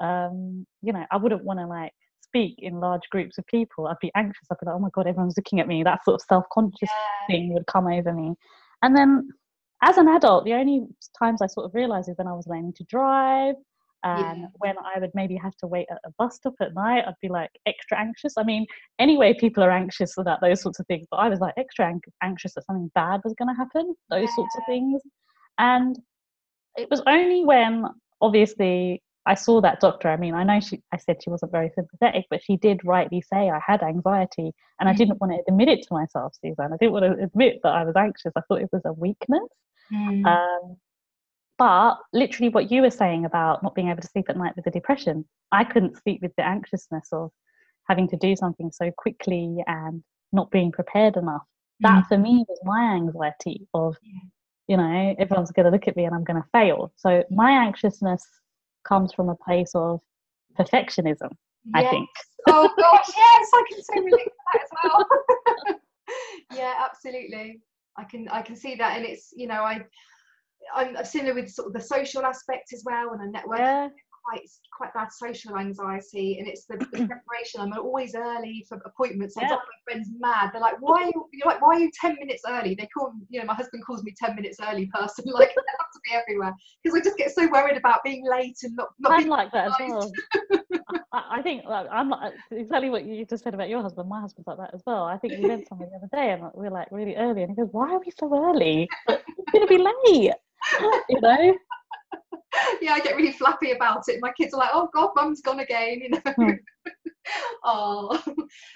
[0.00, 3.86] um, you know, I wouldn't want to like speak in large groups of people.
[3.86, 4.46] I'd be anxious.
[4.50, 5.82] I'd be like, oh my God, everyone's looking at me.
[5.82, 7.26] That sort of self conscious yeah.
[7.28, 8.34] thing would come over me.
[8.82, 9.28] And then
[9.82, 10.86] as an adult, the only
[11.18, 13.54] times I sort of realized is when I was learning to drive.
[14.04, 14.46] And yeah.
[14.58, 17.28] when I would maybe have to wait at a bus stop at night, I'd be
[17.28, 18.34] like extra anxious.
[18.38, 18.66] I mean,
[19.00, 22.54] anyway, people are anxious about those sorts of things, but I was like extra anxious
[22.54, 24.34] that something bad was going to happen, those yeah.
[24.36, 25.02] sorts of things.
[25.58, 25.98] And
[26.76, 27.86] it was only when,
[28.20, 30.08] obviously, I saw that doctor.
[30.08, 33.20] I mean, I know she, I said she wasn't very sympathetic, but she did rightly
[33.20, 34.96] say I had anxiety and I mm.
[34.96, 36.72] didn't want to admit it to myself, Suzanne.
[36.72, 38.32] I didn't want to admit that I was anxious.
[38.36, 39.48] I thought it was a weakness.
[39.92, 40.26] Mm.
[40.26, 40.76] Um,
[41.58, 44.66] but literally, what you were saying about not being able to sleep at night with
[44.66, 47.30] the depression, I couldn't sleep with the anxiousness of
[47.88, 51.42] having to do something so quickly and not being prepared enough.
[51.80, 52.08] That mm.
[52.08, 53.96] for me was my anxiety of,
[54.68, 56.92] you know, everyone's going to look at me and I'm going to fail.
[56.96, 58.24] So my anxiousness
[58.84, 60.00] comes from a place of
[60.58, 61.74] perfectionism, yes.
[61.74, 62.08] I think.
[62.48, 65.78] oh gosh, yes, I can so relate to that as well.
[66.58, 67.60] yeah, absolutely.
[67.98, 69.80] I can I can see that, and it's you know I
[70.74, 73.58] I'm similar with sort of the social aspect as well, and I network.
[73.58, 73.88] Yeah.
[74.28, 77.60] Quite, quite bad social anxiety, and it's the, the preparation.
[77.60, 79.36] I'm always early for appointments.
[79.36, 79.48] I yeah.
[79.48, 80.50] drive my friends mad.
[80.52, 83.12] They're like, "Why are you?" You're like, "Why are you ten minutes early?" They call,
[83.28, 85.24] you know, my husband calls me ten minutes early person.
[85.36, 88.56] Like, I have to be everywhere because I just get so worried about being late
[88.62, 88.88] and not.
[88.98, 90.10] not I'm like that as well.
[91.12, 94.08] I, I think like, I'm not, exactly what you just said about your husband.
[94.08, 95.04] My husband's like that as well.
[95.04, 97.50] I think we went somewhere the other day and we are like really early, and
[97.50, 98.88] he goes, "Why are we so early?
[99.08, 100.34] It's gonna be late."
[101.08, 101.54] you know
[102.80, 104.18] yeah i get really flappy about it.
[104.20, 106.20] My kids are like oh god mum's gone again you know?
[106.36, 106.50] Hmm.
[107.64, 108.22] oh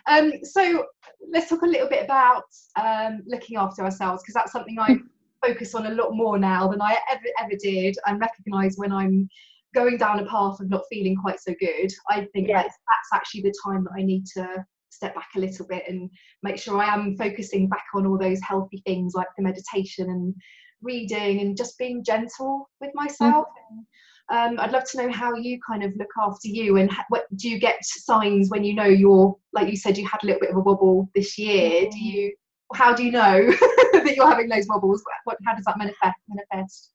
[0.06, 0.84] um so
[1.30, 2.44] let's talk a little bit about
[2.76, 4.96] um looking after ourselves because that's something i
[5.44, 7.96] focus on a lot more now than i ever ever did.
[8.06, 9.28] And recognize when i'm
[9.74, 11.88] going down a path of not feeling quite so good.
[12.08, 12.62] I think yeah.
[12.62, 16.10] that's, that's actually the time that i need to step back a little bit and
[16.42, 20.34] make sure I am focusing back on all those healthy things like the meditation and
[20.82, 23.46] reading and just being gentle with myself.
[23.72, 23.84] Mm.
[24.30, 27.24] Um, I'd love to know how you kind of look after you and ha- what
[27.34, 30.40] do you get signs when you know you're like you said you had a little
[30.40, 31.86] bit of a wobble this year.
[31.86, 31.90] Mm.
[31.90, 32.32] Do you
[32.72, 33.50] how do you know
[33.92, 35.02] that you're having those wobbles?
[35.24, 36.16] What how does that manifest?
[36.28, 36.92] manifest?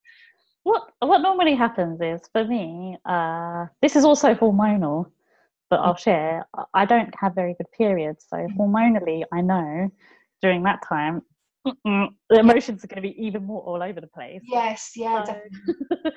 [0.63, 5.11] What what normally happens is for me, uh, this is also hormonal,
[5.69, 5.99] but I'll mm.
[5.99, 6.47] share.
[6.73, 8.55] I don't have very good periods, so mm.
[8.55, 9.91] hormonally, I know
[10.41, 11.21] during that time.
[11.65, 14.41] The emotions are going to be even more all over the place.
[14.45, 15.41] Yes, yeah, so,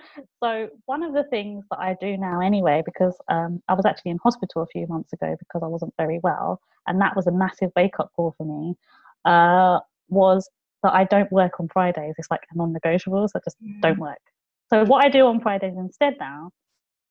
[0.44, 4.10] so, one of the things that I do now, anyway, because um, I was actually
[4.10, 7.32] in hospital a few months ago because I wasn't very well, and that was a
[7.32, 8.74] massive wake up call for me,
[9.24, 10.48] uh, was
[10.82, 12.14] that I don't work on Fridays.
[12.18, 13.30] It's like a non negotiables.
[13.34, 13.80] I just mm.
[13.80, 14.18] don't work.
[14.70, 16.50] So, what I do on Fridays instead now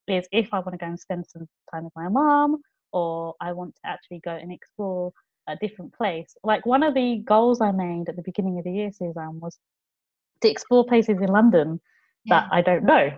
[0.08, 2.62] is if I want to go and spend some time with my mom,
[2.94, 5.12] or I want to actually go and explore
[5.48, 6.36] a different place.
[6.44, 9.58] Like one of the goals I made at the beginning of the year, Suzanne, was
[10.42, 11.80] to explore places in London
[12.26, 12.42] yeah.
[12.42, 13.12] that I don't know.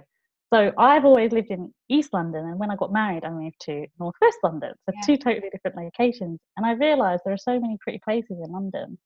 [0.52, 3.86] So I've always lived in East London, and when I got married, I moved to
[4.00, 4.74] Northwest London.
[4.88, 5.02] So yeah.
[5.06, 6.40] two totally different locations.
[6.58, 8.98] And I realised there are so many pretty places in London,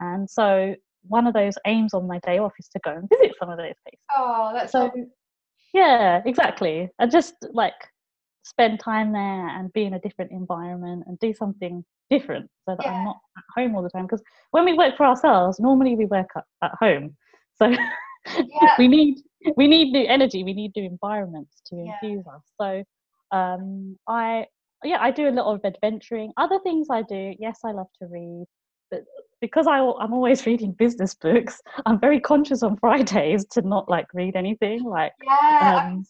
[0.00, 0.74] and so
[1.08, 3.56] one of those aims on my day off is to go and visit some of
[3.56, 4.04] those places.
[4.14, 4.90] Oh, that's so.
[5.72, 6.90] Yeah, exactly.
[6.98, 7.72] And just like
[8.42, 12.84] spend time there and be in a different environment and do something different so that
[12.84, 12.92] yeah.
[12.92, 14.04] I'm not at home all the time.
[14.04, 17.16] Because when we work for ourselves, normally we work at, at home.
[17.56, 18.74] So yeah.
[18.78, 19.18] we need
[19.56, 22.34] we need new energy, we need new environments to infuse yeah.
[22.34, 22.42] us.
[22.60, 24.46] So um, I
[24.84, 26.32] yeah, I do a lot of adventuring.
[26.36, 28.46] Other things I do, yes, I love to read,
[28.90, 29.04] but
[29.42, 34.06] because I, I'm always reading business books, I'm very conscious on Fridays to not like
[34.14, 34.84] read anything.
[34.84, 36.06] Like yeah, um,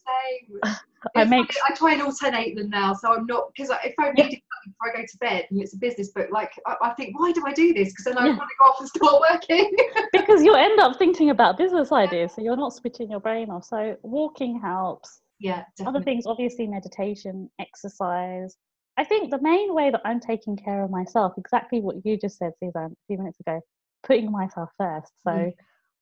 [1.17, 4.19] I make I try and alternate them now, so I'm not because if I read
[4.19, 4.27] yeah.
[4.27, 7.19] it before I go to bed and it's a business book, like I, I think
[7.19, 7.89] why do I do this?
[7.89, 8.37] Because then I yeah.
[8.37, 9.75] want to go off and start working.
[10.13, 13.65] because you end up thinking about business ideas, so you're not switching your brain off.
[13.65, 15.23] So walking helps.
[15.41, 15.65] Yeah.
[15.77, 15.99] Definitely.
[15.99, 18.57] Other things, obviously, meditation, exercise.
[18.97, 22.37] I think the main way that I'm taking care of myself, exactly what you just
[22.37, 23.61] said, Suzanne, a few minutes ago,
[24.03, 25.13] putting myself first.
[25.25, 25.53] So mm.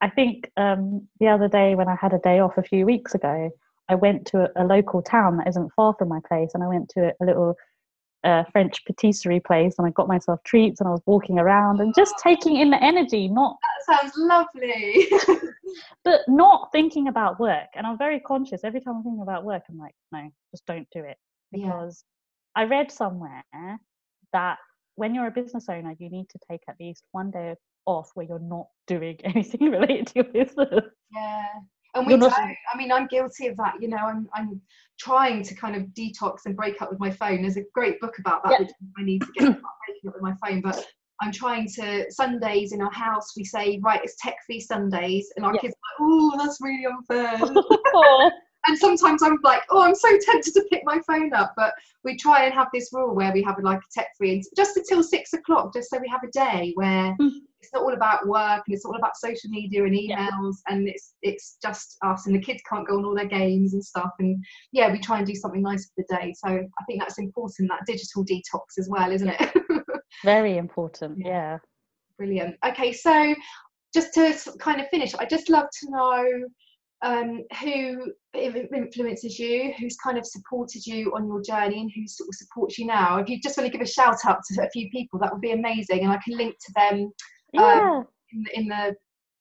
[0.00, 3.14] I think um, the other day when I had a day off a few weeks
[3.14, 3.50] ago,
[3.88, 6.68] I went to a, a, local town that isn't far from my place, and I
[6.68, 7.54] went to a, a little
[8.24, 11.94] uh, French patisserie place, and I got myself treats, and I was walking around and
[11.94, 13.28] just taking in the energy.
[13.28, 15.08] Not that sounds lovely,
[16.04, 17.68] but not thinking about work.
[17.74, 19.62] And I'm very conscious every time I'm thinking about work.
[19.68, 21.16] I'm like, no, just don't do it
[21.52, 22.04] because.
[22.56, 23.44] I read somewhere
[24.32, 24.58] that
[24.96, 27.54] when you're a business owner, you need to take at least one day
[27.86, 30.84] off where you're not doing anything related to your business.
[31.12, 31.46] Yeah,
[31.94, 32.32] and we don't.
[32.32, 34.60] i mean i'm guilty of that you know i'm i'm
[34.98, 37.42] trying to kind of detox and break up with my phone.
[37.42, 40.34] There's a great book about that which i need to get breaking up with my
[40.44, 40.84] phone but
[41.20, 45.44] i'm trying to sundays in our house we say right it's tech free sundays and
[45.44, 47.38] our kids are like oh that's really unfair
[47.94, 48.30] oh.
[48.66, 51.72] And sometimes I'm like, oh, I'm so tempted to pick my phone up, but
[52.04, 55.02] we try and have this rule where we have like a tech free just until
[55.02, 57.30] six o'clock, just so we have a day where mm.
[57.60, 60.08] it's not all about work and it's all about social media and emails,
[60.68, 60.74] yeah.
[60.74, 63.84] and it's it's just us, and the kids can't go on all their games and
[63.84, 64.42] stuff, and
[64.72, 66.34] yeah, we try and do something nice for the day.
[66.36, 69.54] So I think that's important, that digital detox as well, isn't it?
[70.24, 71.58] Very important, yeah.
[72.18, 72.56] Brilliant.
[72.66, 73.34] Okay, so
[73.94, 76.48] just to kind of finish, I just love to know
[77.02, 82.28] um, who influences you, who's kind of supported you on your journey, and who sort
[82.28, 83.18] of supports you now.
[83.18, 85.40] If you just want to give a shout out to a few people, that would
[85.40, 87.12] be amazing, and I can link to them um,
[87.52, 88.02] yeah.
[88.32, 88.94] in, in, the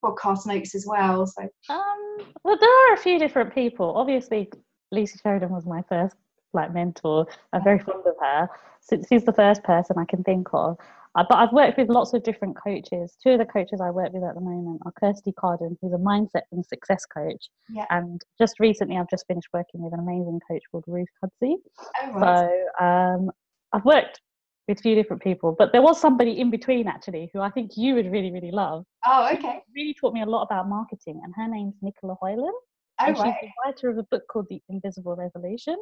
[0.04, 1.28] podcast notes as well.
[1.28, 3.94] So, um, well, there are a few different people.
[3.96, 4.50] Obviously,
[4.92, 6.16] Lucy Sheridan was my first
[6.54, 7.28] like mentor.
[7.54, 8.50] I'm very fond of her.
[8.82, 10.78] Since she's the first person I can think of.
[11.20, 13.18] Uh, but I've worked with lots of different coaches.
[13.22, 15.98] Two of the coaches I work with at the moment are Kirsty Carden, who's a
[15.98, 17.50] mindset and success coach.
[17.68, 17.86] Yeah.
[17.90, 21.56] And just recently, I've just finished working with an amazing coach called Ruth Cudsey.
[22.02, 22.50] Oh, right.
[22.80, 23.32] So um,
[23.74, 24.22] I've worked
[24.70, 27.72] with a few different people, but there was somebody in between actually who I think
[27.76, 28.86] you would really, really love.
[29.06, 29.60] Oh, okay.
[29.76, 32.54] She really taught me a lot about marketing, and her name's Nicola Hoyland.
[33.02, 33.36] Oh, and right.
[33.42, 35.76] she's the writer of a book called The Invisible Revolution.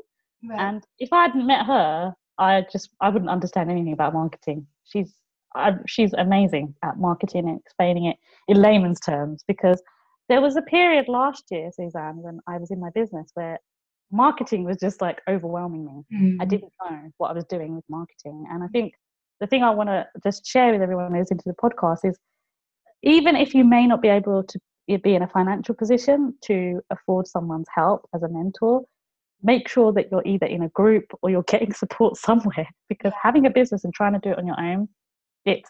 [0.49, 0.59] Right.
[0.59, 4.65] And if I hadn't met her, I just I wouldn't understand anything about marketing.
[4.83, 5.13] She's
[5.57, 8.17] I, she's amazing at marketing and explaining it
[8.47, 9.81] in layman's terms because
[10.29, 13.59] there was a period last year, Suzanne, when I was in my business where
[14.11, 16.03] marketing was just like overwhelming me.
[16.13, 16.41] Mm-hmm.
[16.41, 18.45] I didn't know what I was doing with marketing.
[18.49, 18.93] And I think
[19.39, 22.17] the thing I want to just share with everyone who's into the podcast is
[23.03, 27.27] even if you may not be able to be in a financial position to afford
[27.27, 28.83] someone's help as a mentor,
[29.43, 33.45] make sure that you're either in a group or you're getting support somewhere because having
[33.45, 34.87] a business and trying to do it on your own
[35.47, 35.69] it's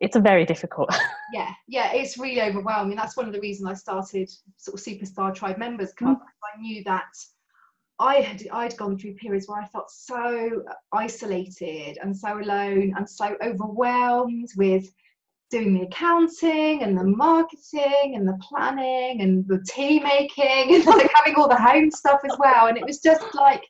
[0.00, 0.90] it's a very difficult
[1.32, 5.34] yeah yeah it's really overwhelming that's one of the reasons i started sort of superstar
[5.34, 6.56] tribe members club mm.
[6.56, 7.04] i knew that
[8.00, 13.08] I had I'd gone through periods where I felt so isolated and so alone and
[13.08, 14.92] so overwhelmed with
[15.50, 21.10] doing the accounting and the marketing and the planning and the tea making and like
[21.14, 22.66] having all the home stuff as well.
[22.66, 23.64] And it was just like,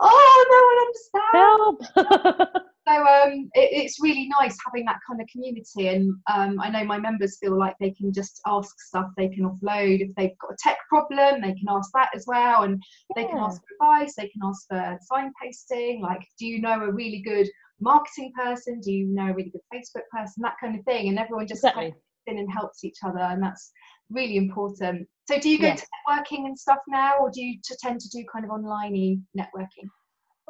[0.00, 0.92] oh,
[1.24, 2.22] no one understands.
[2.34, 2.64] Help.
[2.88, 5.88] so um, it, it's really nice having that kind of community.
[5.88, 9.44] And um, I know my members feel like they can just ask stuff, they can
[9.44, 10.00] offload.
[10.00, 12.62] If they've got a tech problem, they can ask that as well.
[12.62, 12.82] And
[13.14, 16.00] they can ask for advice, they can ask for signposting.
[16.00, 17.48] Like, do you know a really good
[17.80, 18.80] marketing person?
[18.80, 20.42] Do you know a really good Facebook person?
[20.42, 21.08] That kind of thing.
[21.08, 21.94] And everyone just exactly.
[22.26, 23.20] in and helps each other.
[23.20, 23.70] And that's
[24.10, 25.06] really important.
[25.28, 25.80] So, do you go yes.
[25.80, 29.88] to networking and stuff now, or do you tend to do kind of online networking?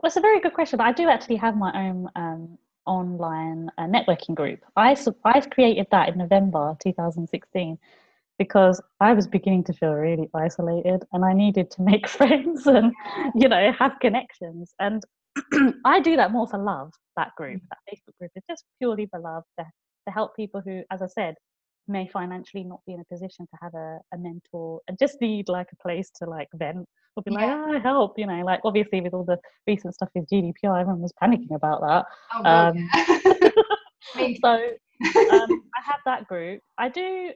[0.00, 0.80] Well, it's a very good question.
[0.80, 2.56] I do actually have my own um,
[2.86, 4.60] online uh, networking group.
[4.76, 7.76] I I created that in November 2016
[8.38, 12.92] because I was beginning to feel really isolated and I needed to make friends and
[13.34, 14.72] you know have connections.
[14.78, 15.02] And
[15.84, 16.92] I do that more for love.
[17.16, 19.64] That group, that Facebook group, is just purely for love to
[20.06, 21.34] to help people who, as I said,
[21.88, 25.48] may financially not be in a position to have a, a mentor and just need
[25.48, 27.64] like a place to like vent or be yeah.
[27.64, 31.00] like, oh, help, you know, like obviously with all the recent stuff with GDPR, everyone
[31.00, 32.04] was panicking about that.
[32.34, 32.88] Oh, um,
[34.14, 34.34] yeah.
[34.42, 34.52] so
[35.32, 36.60] um, I have that group.
[36.76, 37.32] I do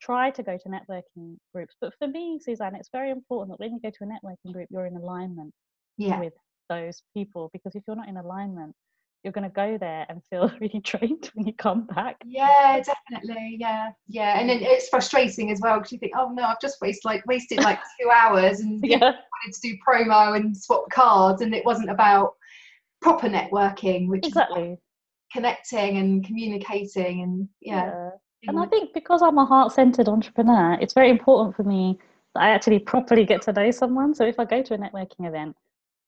[0.00, 3.72] try to go to networking groups, but for me, Suzanne, it's very important that when
[3.72, 5.52] you go to a networking group, you're in alignment
[5.96, 6.18] yeah.
[6.18, 6.32] with
[6.68, 8.74] those people because if you're not in alignment,
[9.22, 12.16] you're going to go there and feel really drained when you come back.
[12.24, 13.56] Yeah, definitely.
[13.58, 16.80] Yeah, yeah, and then it's frustrating as well because you think, oh no, I've just
[16.80, 18.98] wasted like wasted like two hours and yeah.
[18.98, 22.32] wanted to do promo and swap cards, and it wasn't about
[23.00, 24.78] proper networking, which exactly is
[25.32, 27.86] connecting and communicating and yeah.
[27.86, 28.10] yeah.
[28.48, 32.00] And I think because I'm a heart-centered entrepreneur, it's very important for me
[32.34, 34.16] that I actually properly get to know someone.
[34.16, 35.54] So if I go to a networking event,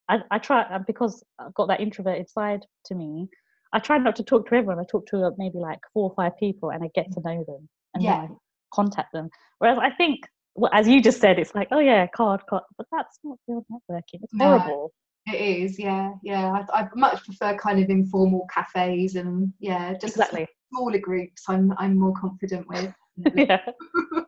[0.08, 3.28] I, I try uh, because I've got that introverted side to me.
[3.72, 4.78] I try not to talk to everyone.
[4.78, 7.44] I talk to uh, maybe like four or five people, and I get to know
[7.46, 8.20] them and yeah.
[8.22, 8.34] then I
[8.74, 9.30] contact them.
[9.58, 10.20] Whereas I think,
[10.54, 13.64] well, as you just said, it's like, oh yeah, card, card, but that's not real
[13.70, 14.20] networking.
[14.22, 14.92] It's no, horrible.
[15.26, 16.52] It is, yeah, yeah.
[16.52, 20.46] I, I, much prefer kind of informal cafes and yeah, just exactly.
[20.70, 21.44] smaller groups.
[21.48, 22.92] I'm I'm more confident with.
[23.34, 23.60] yeah,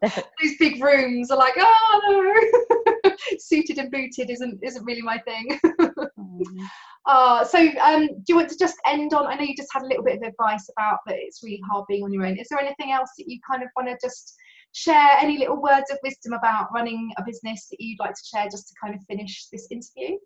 [0.41, 2.01] these big rooms are like, oh
[2.87, 2.93] no.
[3.39, 5.59] suited and booted isn't isn't really my thing.
[6.19, 6.41] mm.
[7.07, 9.27] uh, so um, do you want to just end on?
[9.27, 11.85] I know you just had a little bit of advice about that it's really hard
[11.89, 12.37] being on your own.
[12.39, 14.35] Is there anything else that you kind of want to just
[14.73, 15.17] share?
[15.19, 18.69] Any little words of wisdom about running a business that you'd like to share just
[18.69, 20.17] to kind of finish this interview?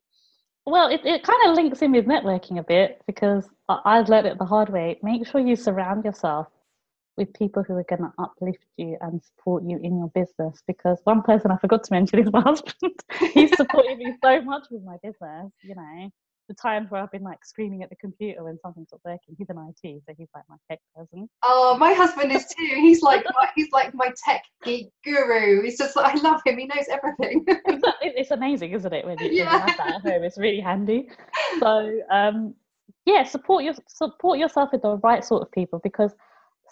[0.66, 4.38] Well, it, it kind of links in with networking a bit because I've learned it
[4.38, 4.98] the hard way.
[5.02, 6.48] Make sure you surround yourself
[7.20, 10.62] with people who are going to uplift you and support you in your business.
[10.66, 12.94] Because one person I forgot to mention is my husband.
[13.32, 16.10] He's supported me so much with my business, you know
[16.50, 19.36] the times where I've been like screaming at the computer when something's not working.
[19.38, 21.30] He's an IT, so he's like my tech person.
[21.44, 22.74] Oh, my husband is too.
[22.74, 25.62] He's like my, he's like my tech geek guru.
[25.62, 26.58] He's just like I love him.
[26.58, 27.44] He knows everything.
[28.02, 29.06] it's amazing, isn't it?
[29.06, 29.44] When you, yeah.
[29.44, 31.08] when you have that at home, it's really handy.
[31.60, 32.54] So um,
[33.06, 36.12] yeah, support your support yourself with the right sort of people because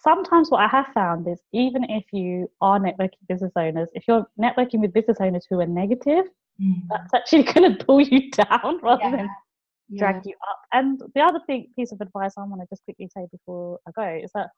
[0.08, 4.26] sometimes what I have found is even if you are networking business owners, if you're
[4.40, 6.24] networking with business owners who are negative,
[6.60, 6.80] mm.
[6.88, 9.16] that's actually going to pull you down rather yeah.
[9.16, 9.28] than
[9.98, 10.22] drag yeah.
[10.24, 10.60] you up.
[10.72, 13.90] And the other thing, piece of advice I want to just quickly say before I
[13.94, 14.48] go is that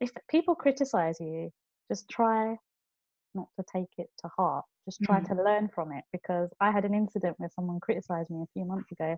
[0.00, 1.50] if people criticize you,
[1.90, 2.56] just try
[3.34, 4.64] not to take it to heart.
[4.84, 5.28] Just try mm.
[5.28, 8.64] to learn from it because I had an incident where someone criticized me a few
[8.64, 9.16] months ago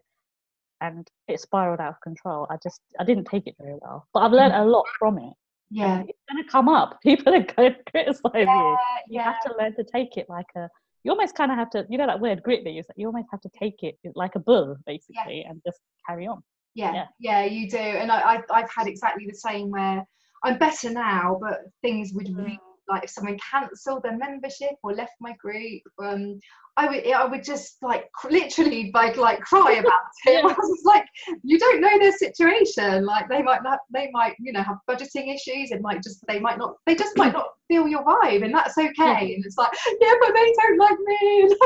[0.81, 2.47] and it spiraled out of control.
[2.51, 4.07] I just I didn't take it very well.
[4.13, 5.33] But I've learned a lot from it.
[5.71, 6.01] Yeah.
[6.01, 6.99] And it's gonna come up.
[7.03, 8.79] People are gonna criticize yeah, you.
[9.09, 9.23] You yeah.
[9.25, 10.69] have to learn to take it like a
[11.07, 12.95] you almost kind of have to, you know, that word grit that you said.
[12.97, 15.51] you almost have to take it like a bull, basically, yeah.
[15.51, 16.43] and just carry on.
[16.75, 17.79] Yeah, yeah, yeah, you do.
[17.79, 20.05] And I, I, have had exactly the same where
[20.43, 22.37] I'm better now, but things would mm.
[22.37, 22.59] really
[22.89, 26.39] like if someone cancelled their membership or left my group um
[26.77, 30.45] i would i would just like literally like like cry about it.
[30.45, 31.05] I was like
[31.43, 33.05] you don't know their situation.
[33.05, 35.71] Like they might not they might you know have budgeting issues.
[35.71, 38.77] It might just they might not they just might not feel your vibe and that's
[38.79, 38.93] okay.
[38.99, 39.21] Yeah.
[39.21, 41.51] and it's like yeah but they don't like me.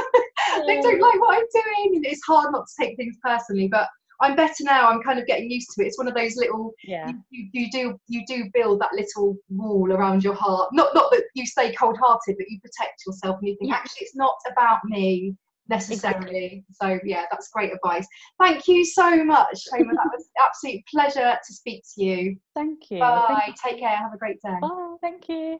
[0.66, 1.96] They don't like what i'm doing.
[1.96, 3.88] And it's hard not to take things personally but
[4.20, 4.88] I'm better now.
[4.88, 5.88] I'm kind of getting used to it.
[5.88, 7.10] It's one of those little yeah.
[7.30, 10.70] You, you, do you do build that little wall around your heart.
[10.72, 13.76] Not not that you stay cold hearted, but you protect yourself and you think yeah.
[13.76, 15.34] actually it's not about me
[15.68, 16.64] necessarily.
[16.72, 18.06] So yeah, that's great advice.
[18.38, 19.94] Thank you so much, Soma.
[19.94, 22.36] that was absolute pleasure to speak to you.
[22.54, 22.98] Thank you.
[22.98, 23.26] Bye.
[23.28, 23.70] Thank you.
[23.70, 23.96] Take care.
[23.96, 24.56] Have a great day.
[24.60, 24.96] Bye.
[25.00, 25.58] Thank you.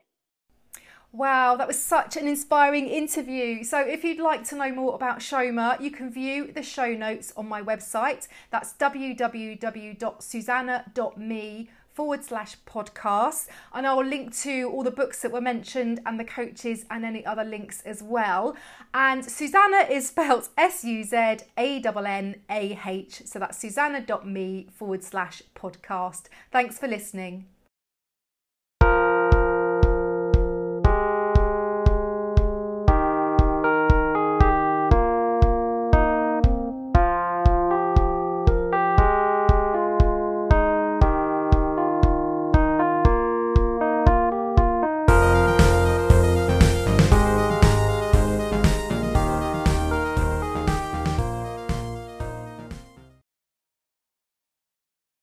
[1.13, 3.65] Wow, that was such an inspiring interview.
[3.65, 7.33] So, if you'd like to know more about Soma, you can view the show notes
[7.35, 8.29] on my website.
[8.49, 13.47] That's www.suzannah.me forward slash podcast.
[13.73, 17.25] And I'll link to all the books that were mentioned and the coaches and any
[17.25, 18.55] other links as well.
[18.93, 23.23] And Suzannah is spelled S U Z A N N A H.
[23.25, 26.27] So that's susanna.me forward slash podcast.
[26.51, 27.47] Thanks for listening.